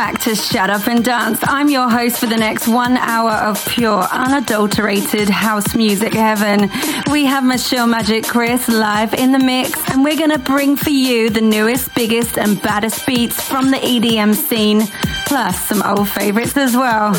[0.00, 1.40] back to Shut Up and Dance.
[1.42, 6.70] I'm your host for the next one hour of pure, unadulterated house music heaven.
[7.12, 10.88] We have Michelle Magic Chris live in the mix, and we're going to bring for
[10.88, 14.86] you the newest, biggest, and baddest beats from the EDM scene,
[15.26, 17.12] plus some old favorites as well.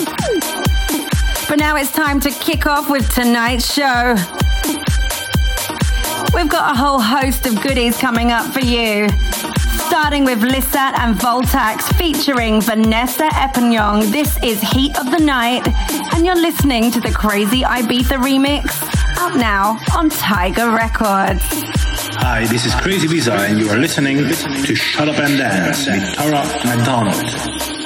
[1.48, 4.16] But now it's time to kick off with tonight's show.
[6.34, 9.08] We've got a whole host of goodies coming up for you
[9.92, 14.10] starting with Lissat and Voltax featuring Vanessa Epignon.
[14.10, 15.68] This is Heat of the Night,
[16.14, 18.82] and you're listening to the Crazy Ibiza remix
[19.20, 21.44] up now on Tiger Records.
[22.24, 26.16] Hi, this is Crazy Ibiza, and you are listening to Shut Up and Dance with
[26.16, 27.81] Tara McDonald.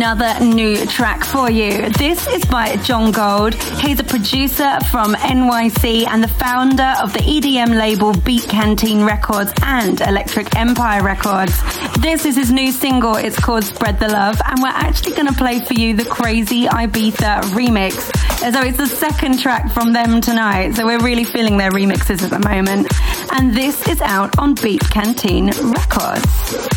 [0.00, 1.90] Another new track for you.
[1.90, 3.52] This is by John Gold.
[3.82, 9.52] He's a producer from NYC and the founder of the EDM label Beat Canteen Records
[9.62, 11.52] and Electric Empire Records.
[12.00, 13.16] This is his new single.
[13.16, 16.64] It's called Spread the Love, and we're actually going to play for you the Crazy
[16.64, 18.10] Ibiza remix.
[18.54, 20.76] So it's the second track from them tonight.
[20.76, 22.90] So we're really feeling their remixes at the moment.
[23.32, 26.69] And this is out on Beat Canteen Records.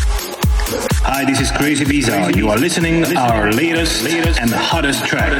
[1.16, 2.34] Hi, this is Crazy Ibiza.
[2.34, 5.30] You are listening our latest, latest and hottest track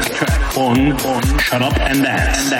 [0.57, 2.53] on, on Shut Up and Dance.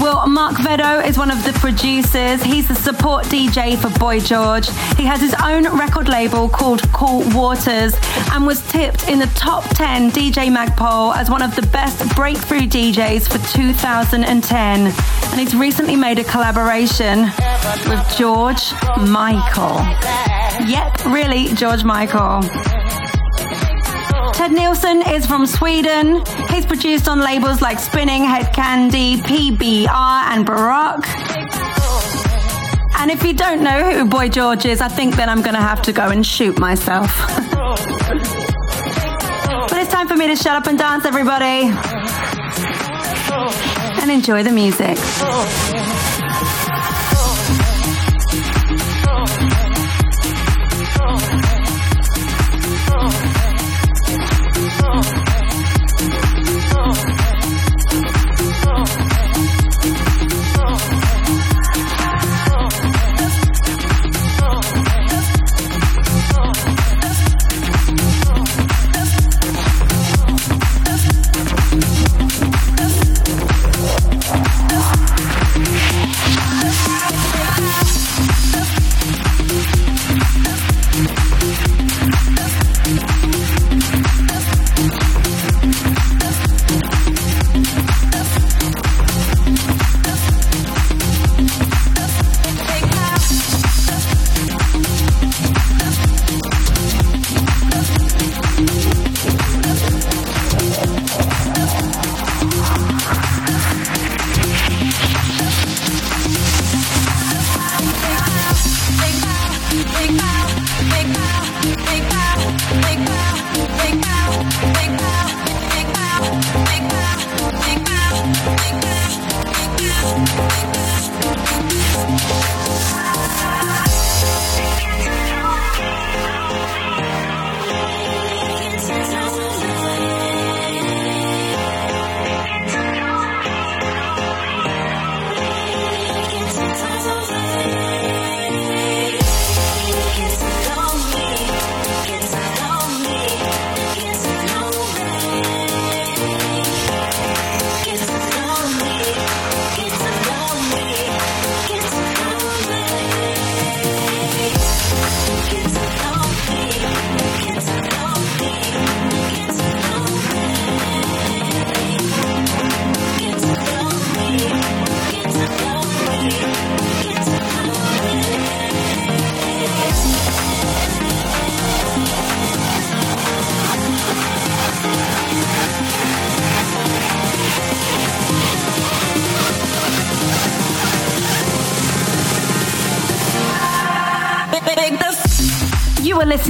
[0.00, 2.42] Well, Mark Vedo is one of the producers.
[2.42, 4.68] He's the support DJ for Boy George.
[4.96, 7.94] He has his own record label called Cool Waters
[8.32, 12.14] and was tipped in the top 10 DJ Mag poll as one of the best
[12.14, 14.86] breakthrough DJs for 2010.
[14.86, 17.22] And he's recently made a collaboration
[17.88, 19.78] with George Michael.
[20.68, 22.42] Yep, really, George Michael.
[24.36, 26.22] Ted Nilsson is from Sweden.
[26.50, 29.88] He's produced on labels like Spinnin', Hed Kandi, PBR,
[30.30, 31.08] and Baroque.
[32.98, 35.62] And if you don't know who Boy George is, I think then I'm going to
[35.62, 37.16] have to go and shoot myself.
[39.70, 41.72] but it's time for me to shut up and dance, everybody.
[44.02, 44.98] And enjoy the music.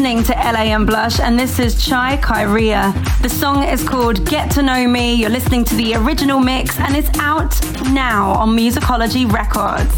[0.07, 2.92] Listening to LA and Blush, and this is Chai Kyria.
[3.23, 5.14] The song is called Get to Know Me.
[5.14, 9.92] You're listening to the original mix, and it's out now on Musicology Records.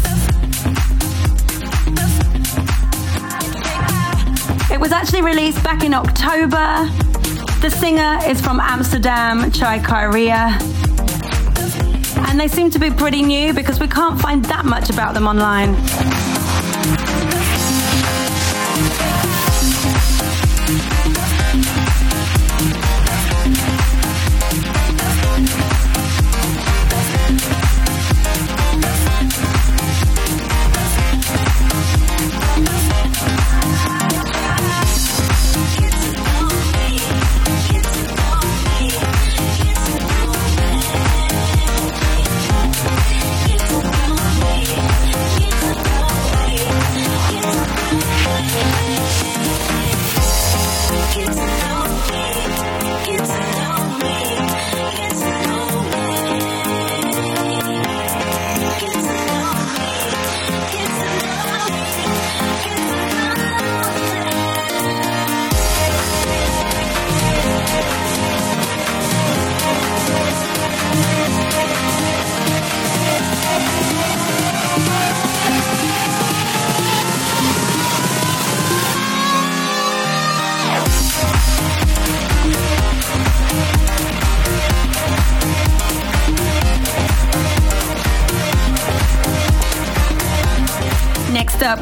[4.71, 6.89] It was actually released back in October.
[7.61, 10.59] The singer is from Amsterdam, Chai Kyria.
[12.29, 15.27] And they seem to be pretty new because we can't find that much about them
[15.27, 15.75] online.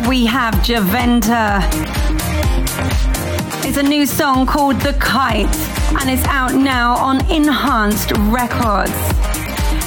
[0.08, 1.60] We have Javenta.
[3.66, 5.54] It's a new song called The Kite,
[6.00, 8.92] and it's out now on Enhanced Records.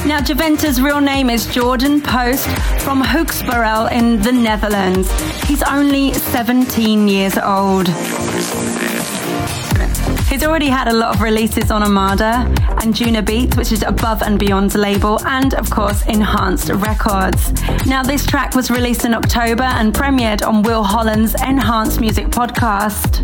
[0.05, 2.47] Now, Javenta's real name is Jordan Post
[2.83, 5.11] from Hoogspurel in the Netherlands.
[5.45, 7.89] He's only 17 years old.
[10.29, 12.47] He's already had a lot of releases on Armada
[12.83, 17.53] and Juna Beats, which is Above and Beyond's label, and of course, Enhanced Records.
[17.87, 23.21] Now, this track was released in October and premiered on Will Holland's Enhanced Music podcast.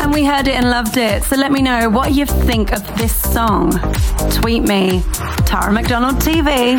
[0.00, 1.22] And we heard it and loved it.
[1.24, 3.72] So let me know what you think of this song.
[4.30, 5.02] Tweet me,
[5.46, 6.78] Tara McDonald TV.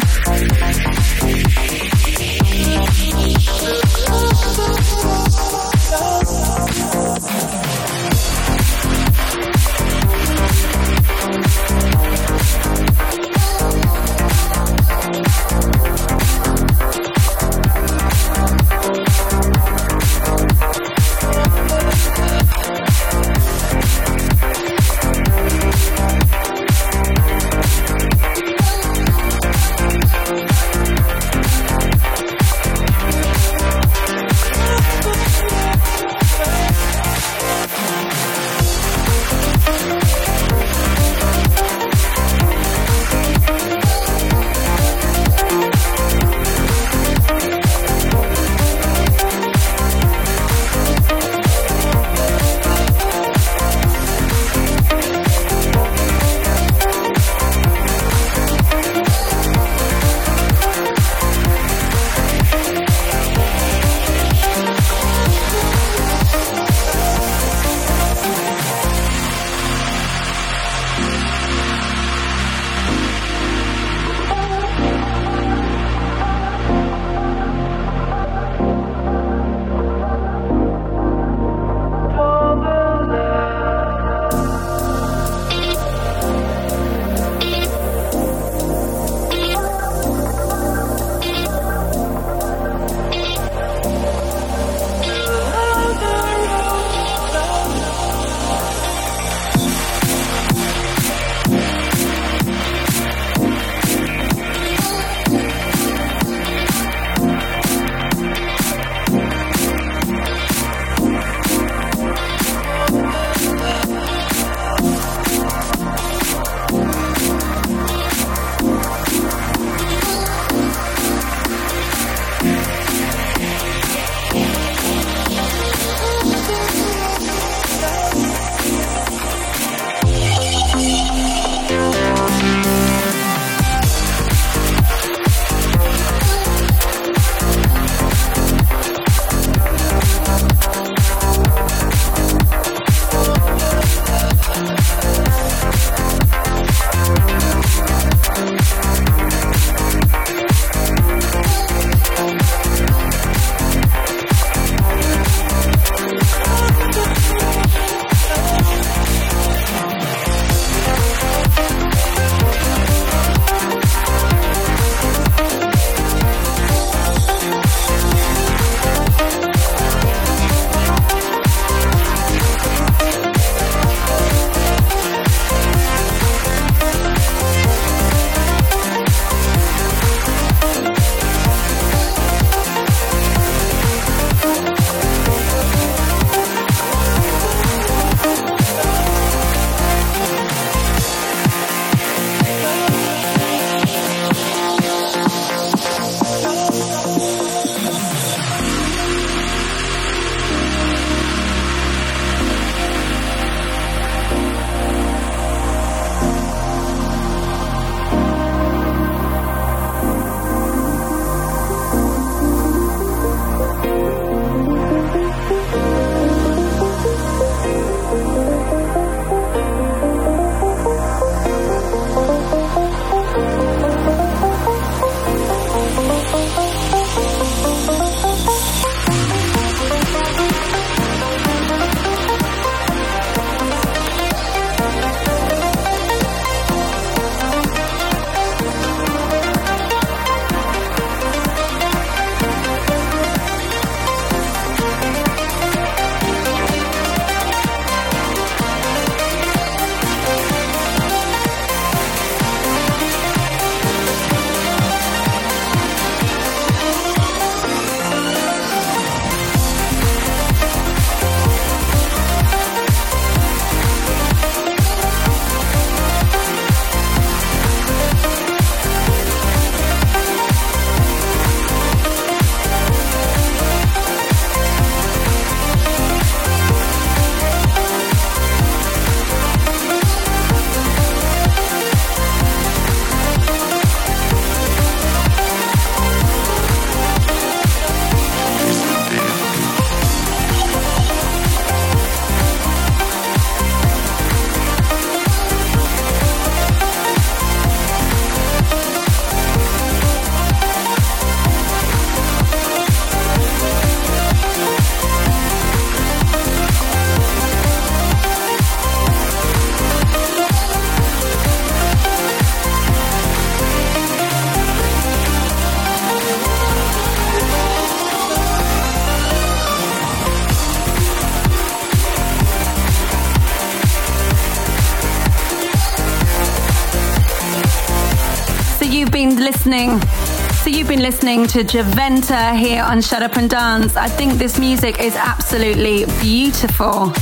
[331.24, 333.96] Listening to Javenta here on Shut Up and Dance.
[333.96, 337.14] I think this music is absolutely beautiful.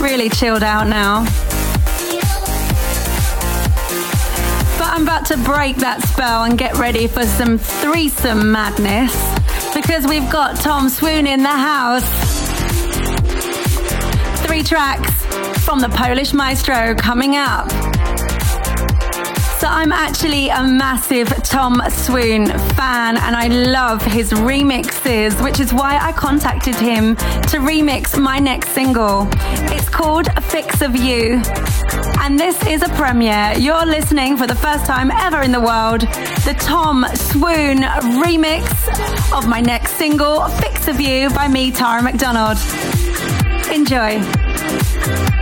[0.00, 1.24] Really chilled out now.
[4.78, 9.12] But I'm about to break that spell and get ready for some threesome madness
[9.74, 12.08] because we've got Tom Swoon in the house.
[14.46, 15.12] Three tracks
[15.66, 17.97] from the Polish Maestro coming up.
[19.58, 25.74] So I'm actually a massive Tom Swoon fan and I love his remixes, which is
[25.74, 29.28] why I contacted him to remix my next single.
[29.72, 31.42] It's called Fix of You.
[32.20, 33.54] And this is a premiere.
[33.58, 37.78] You're listening for the first time ever in the world, the Tom Swoon
[38.22, 38.62] remix
[39.36, 42.58] of my next single, Fix of You by me, Tara McDonald.
[43.72, 45.37] Enjoy.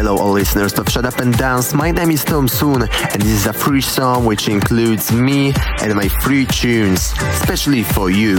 [0.00, 3.32] Hello all listeners of Shut Up and Dance, my name is Tom Swoon and this
[3.32, 8.36] is a free song which includes me and my free tunes, especially for you.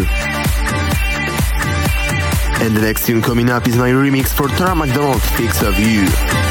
[2.64, 6.51] And the next tune coming up is my remix for Tara McDonald Fix of You.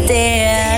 [0.00, 0.73] I'm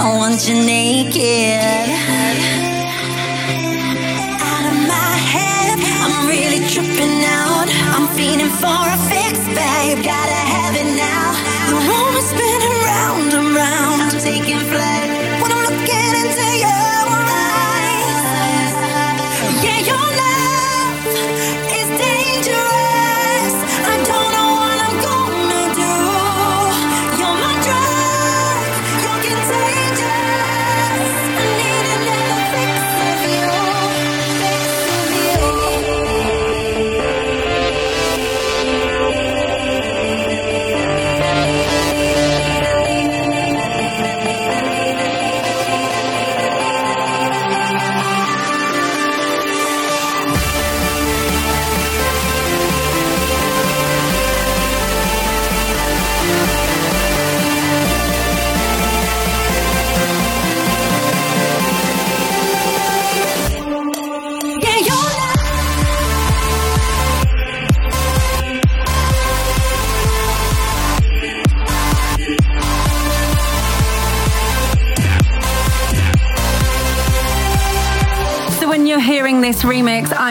[0.00, 2.07] I want you naked.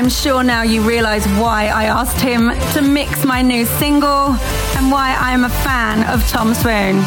[0.08, 4.38] I'm sure now you realize why I asked him to mix my new single
[4.78, 7.04] and why I'm a fan of Tom Swoon.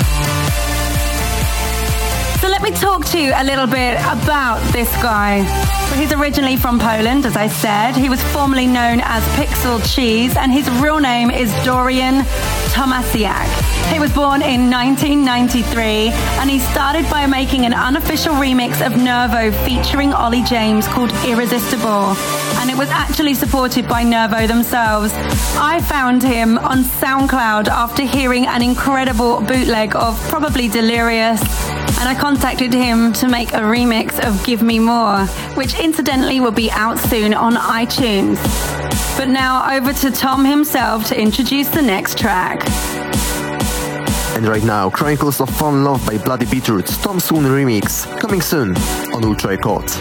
[2.41, 5.45] So let me talk to you a little bit about this guy.
[5.97, 7.93] He's originally from Poland, as I said.
[7.93, 12.17] He was formerly known as Pixel Cheese, and his real name is Dorian
[12.77, 13.49] Tomasiak.
[13.91, 19.51] He was born in 1993 and he started by making an unofficial remix of Nervo
[19.65, 22.15] featuring Olly James called Irresistible.
[22.61, 25.15] And it was actually supported by Nervo themselves.
[25.57, 31.41] I found him on SoundCloud after hearing an incredible bootleg of probably Delirious.
[31.99, 35.25] And I contacted him to make a remix of Give Me More,
[35.57, 38.37] which incidentally will be out soon on iTunes.
[39.17, 42.63] But now over to Tom himself to introduce the next track.
[44.37, 48.77] And right now, Chronicles of Fallen Love by Bloody Beetroots, Tom Swoon remix, coming soon
[49.15, 50.01] on Ultra Records.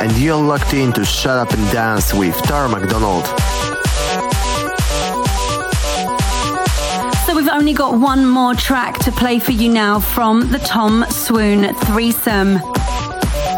[0.00, 3.26] And you're locked in to Shut Up and Dance with Tara McDonald.
[7.26, 11.04] So we've only got one more track to play for you now from the Tom
[11.10, 12.58] Swoon threesome.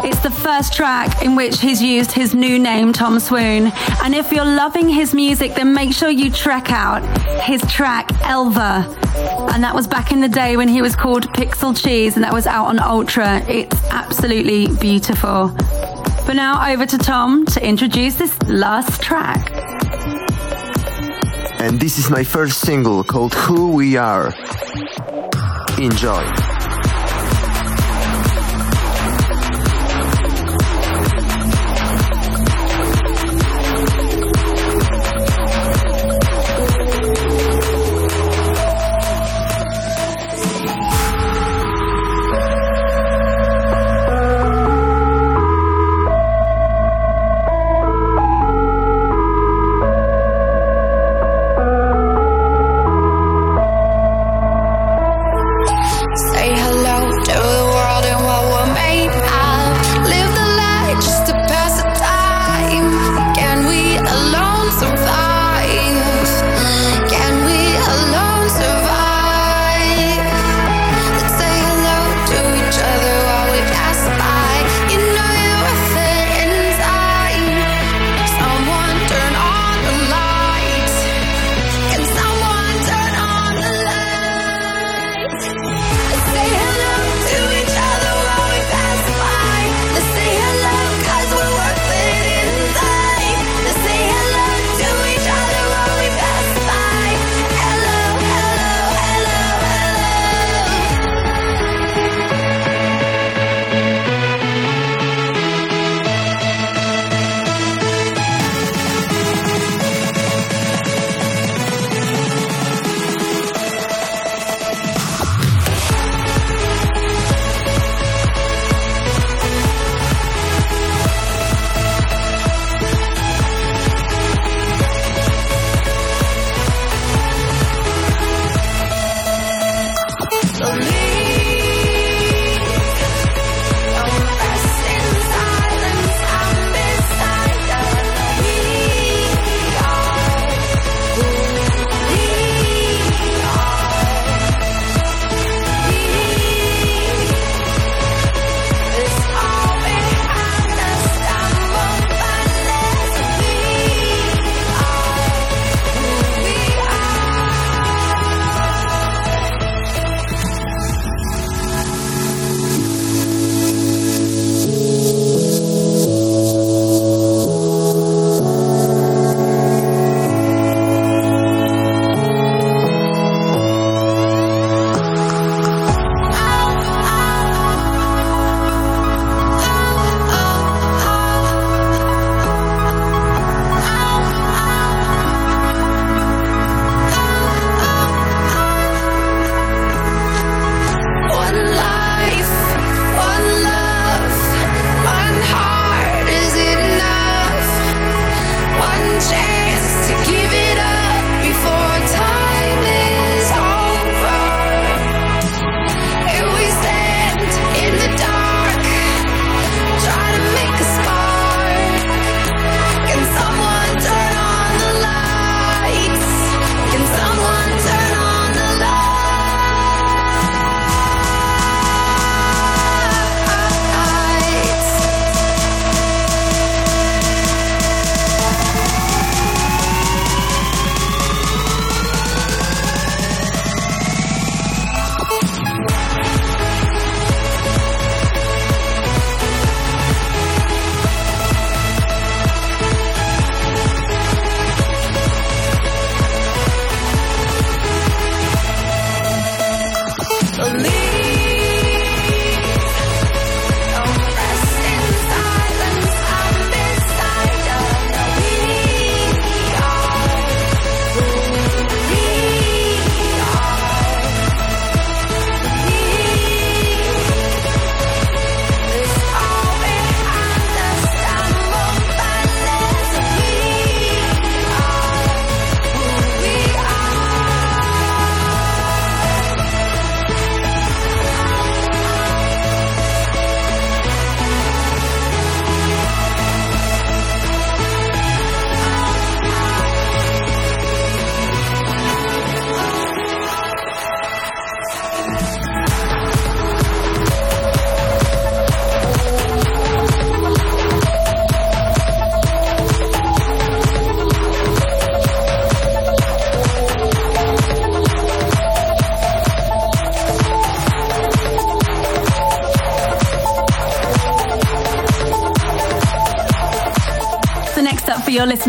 [0.03, 3.71] It's the first track in which he's used his new name, Tom Swoon.
[4.03, 7.03] And if you're loving his music, then make sure you check out
[7.43, 8.87] his track, Elva.
[9.53, 12.33] And that was back in the day when he was called Pixel Cheese, and that
[12.33, 13.41] was out on Ultra.
[13.47, 15.55] It's absolutely beautiful.
[16.31, 19.51] But now over to Tom to introduce this last track.
[21.59, 24.33] And this is my first single called Who We Are.
[25.77, 26.50] Enjoy.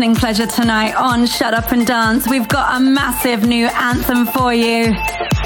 [0.03, 4.53] Listening pleasure tonight on Shut Up and Dance, we've got a massive new anthem for
[4.53, 4.93] you.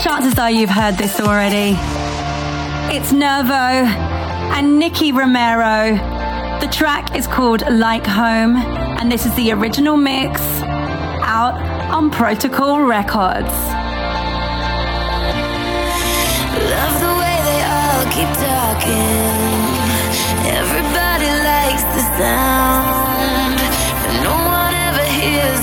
[0.02, 1.78] Chances are you've heard this already.
[2.90, 5.96] It's Nervo and Nicky Romero.
[6.60, 10.42] The track is called Like Home, and this is the original mix
[11.22, 11.54] out
[11.94, 13.54] on Protocol Records.
[16.74, 19.22] Love the way they all keep talking.
[20.50, 22.97] Everybody likes the sound,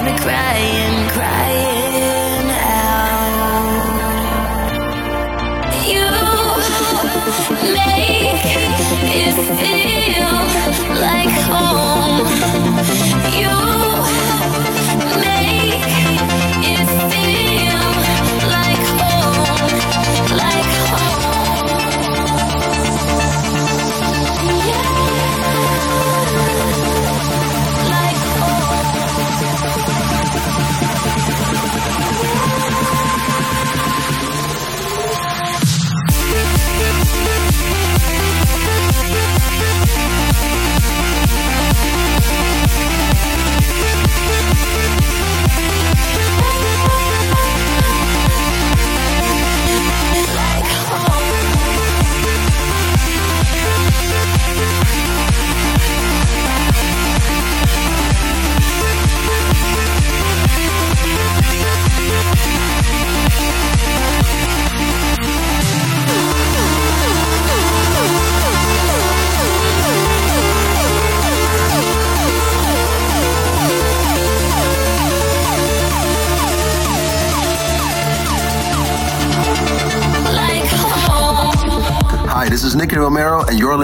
[0.04, 3.84] me crying, crying out.
[5.92, 6.08] You
[7.72, 8.44] make
[9.22, 10.36] it feel
[11.00, 12.63] like home.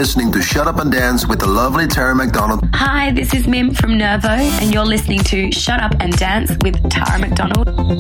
[0.01, 2.67] Listening to Shut Up and Dance with the lovely Tara McDonald.
[2.73, 6.75] Hi, this is Mim from Nervo, and you're listening to Shut Up and Dance with
[6.89, 7.67] Tara McDonald.
[7.69, 7.99] Never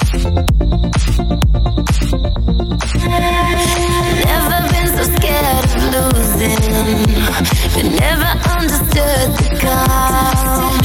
[4.72, 6.56] been so scared of losing,
[7.74, 10.80] but never understood the calm.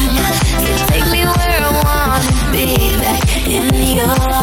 [0.66, 2.66] So take me where I wanna be,
[3.00, 4.35] back in your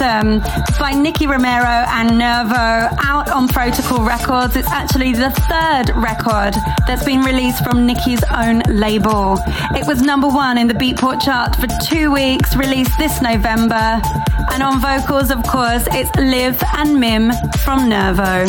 [0.00, 4.56] anthem um, by Nicky Romero and Nervo out on Protocol Records.
[4.56, 6.54] It's actually the third record
[6.86, 9.38] that's been released from Nicky's own label.
[9.74, 14.00] It was number one in the Beatport chart for two weeks, released this November.
[14.52, 17.32] And on vocals, of course, it's Liv and Mim
[17.64, 18.46] from Nervo.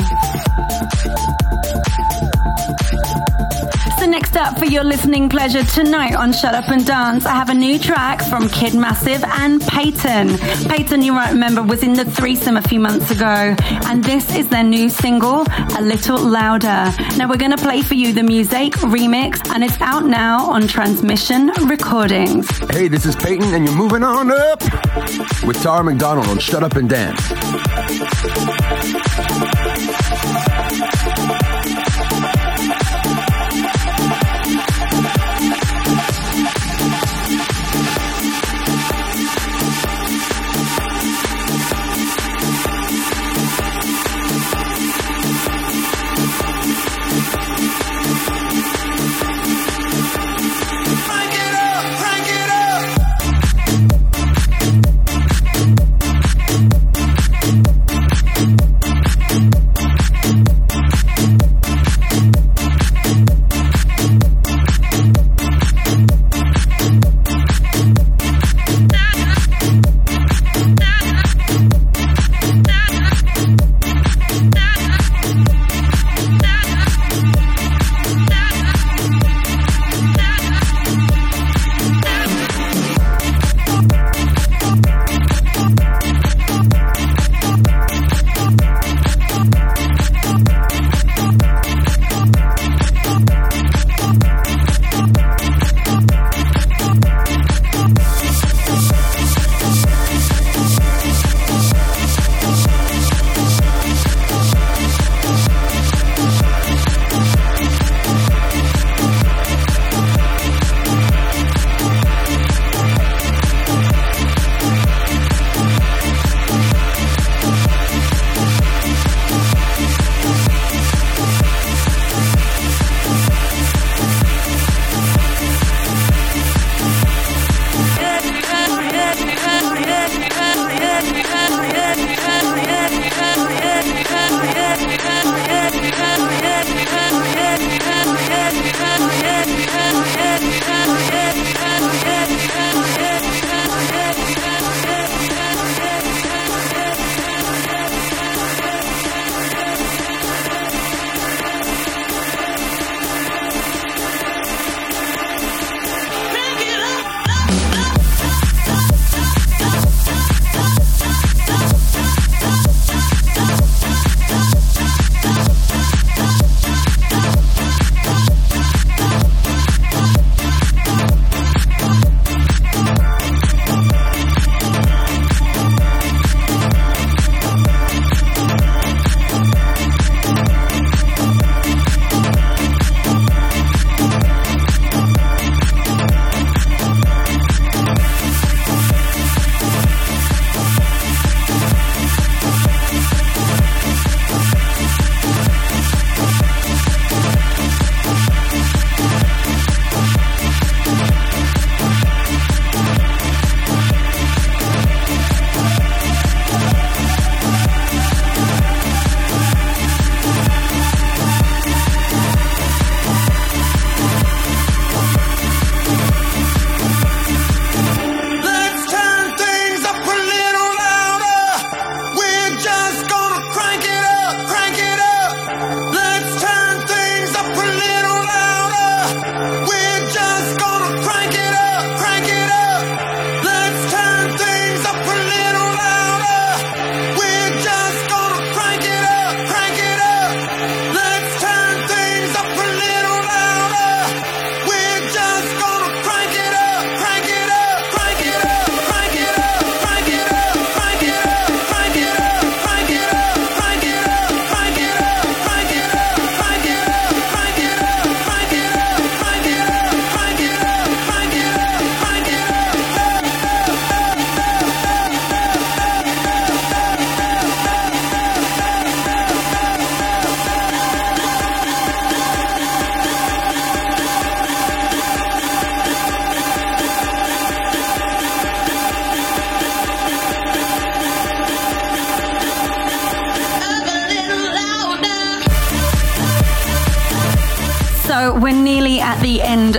[3.97, 7.49] So next up for your listening pleasure tonight on Shut Up and Dance, I have
[7.49, 10.37] a new track from Kid Massive and Peyton.
[10.69, 13.55] Peyton, you might remember, was in the threesome a few months ago,
[13.87, 15.45] and this is their new single,
[15.77, 16.93] A Little Louder.
[17.17, 20.67] Now we're going to play for you the Music remix, and it's out now on
[20.67, 22.47] Transmission Recordings.
[22.69, 24.61] Hey, this is Peyton, and you're moving on up
[25.43, 27.21] with Tara McDonald on Shut Up and Dance.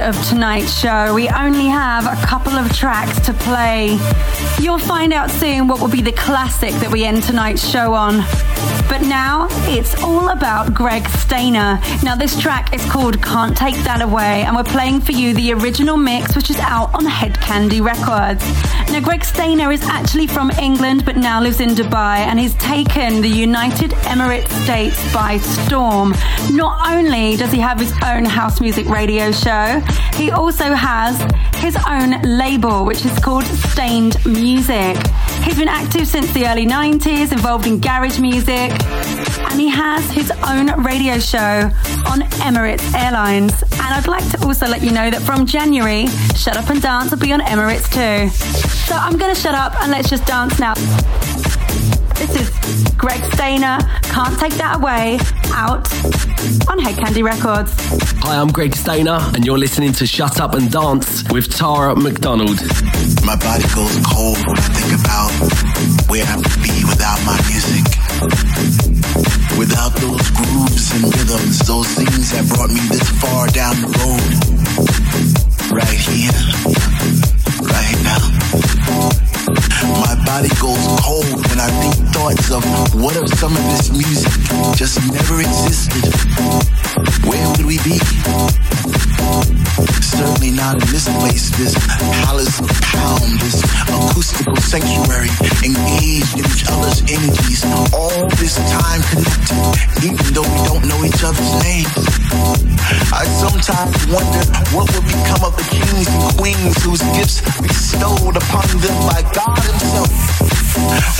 [0.08, 1.14] Of tonight's show.
[1.14, 3.98] We only have a couple of tracks to play.
[4.58, 8.24] You'll find out soon what will be the classic that we end tonight's show on.
[8.98, 11.80] But now it's all about Greg Stainer.
[12.02, 15.52] Now this track is called Can't Take That Away and we're playing for you the
[15.52, 18.42] original mix which is out on Hed Kandi Records.
[18.90, 23.20] Now Greg Stainer is actually from England but now lives in Dubai and he's taken
[23.20, 26.12] the United Emirates States by storm.
[26.50, 29.80] Not only does he have his own house music radio show,
[30.14, 31.22] he also has
[31.54, 34.96] his own label which is called Stained Music.
[35.48, 38.70] He's been active since the early 90s, involved in garage music,
[39.50, 41.70] and he has his own radio show
[42.06, 43.62] on Emirates Airlines.
[43.62, 47.12] And I'd like to also let you know that from January, Shut Up and Dance
[47.12, 48.28] will be on Emirates too.
[48.84, 50.74] So I'm going to shut up and let's just dance now.
[53.08, 55.18] This is Greg Stainer, Can't Take That Away,
[55.54, 55.88] out
[56.68, 57.72] on Hed Kandi Records.
[58.24, 62.60] Hi, I'm Greg Stainer, and you're listening to Shut Up and Dance with Tara McDonald.
[63.24, 65.30] My body goes cold when I think about
[66.10, 67.84] where I would be without my music.
[69.56, 74.20] Without those grooves and rhythms, those things that brought me this far down the road.
[75.72, 76.32] Right here,
[77.64, 79.37] right now.
[79.48, 82.62] My body goes cold when I think thoughts of
[82.94, 84.32] what if some of this music
[84.76, 86.04] just never existed?
[87.24, 88.97] Where would we be?
[90.68, 91.72] Not in this place, this
[92.28, 93.56] palace of pound, this
[93.88, 95.32] acoustical sanctuary,
[95.64, 97.64] engaged in each other's energies,
[97.96, 101.88] all this time connected, even though we don't know each other's names.
[103.16, 104.44] I sometimes wonder
[104.76, 109.64] what would become of the kings and queens whose gifts bestowed upon them by God
[109.64, 110.12] Himself.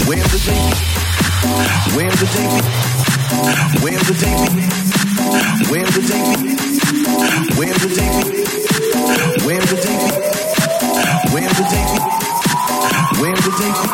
[0.05, 0.76] Where would they be?
[1.96, 2.61] Where would they be?
[3.80, 4.61] Where would they be?
[5.72, 6.53] Where would they be?
[7.57, 8.47] Where would they be?
[9.46, 10.11] Where would they be?
[11.32, 11.99] Where would they be?
[13.20, 13.88] Where would they be?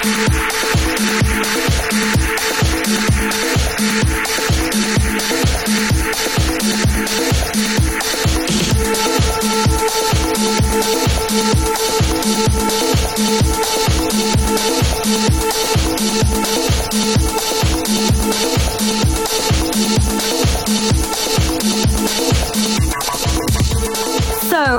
[0.00, 0.08] So,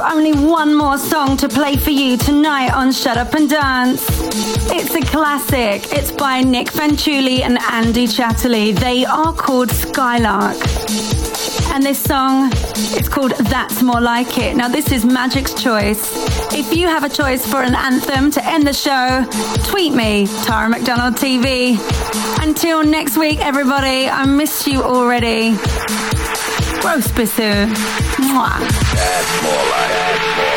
[0.03, 4.20] only one more song to play for you tonight on Shut Up and Dance.
[4.34, 5.91] It's a classic.
[5.91, 8.73] It's by Nick Fanciulli and Andy Chatterley.
[8.77, 10.55] They are called Skylark.
[11.73, 12.51] And this song
[12.99, 14.55] is called That's More Like It.
[14.55, 16.01] Now, this is Magic's choice.
[16.53, 19.25] If you have a choice for an anthem to end the show,
[19.69, 21.77] tweet me, Tara McDonald TV.
[22.41, 25.51] Until next week, everybody, I miss you already.
[26.82, 27.67] Gross Bisou.
[28.17, 28.59] Mwah.
[28.59, 30.50] That's more like, more